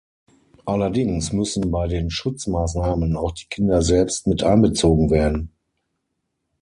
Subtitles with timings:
[0.65, 5.51] Allerdings müssen bei den Schutzmaßnahmen auch die Kinder selbst mit einbezogen werden.